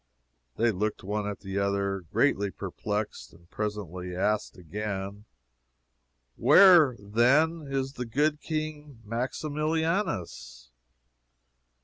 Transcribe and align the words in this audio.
They 0.55 0.71
looked 0.71 1.03
one 1.03 1.27
at 1.27 1.41
the 1.41 1.59
other, 1.59 1.99
greatly 1.99 2.49
perplexed, 2.49 3.33
and 3.33 3.47
presently 3.51 4.15
asked 4.15 4.57
again, 4.57 5.25
Where, 6.37 6.95
then, 6.97 7.67
is 7.69 7.93
the 7.93 8.05
good 8.07 8.41
King 8.41 8.99
Maximilianus? 9.05 10.69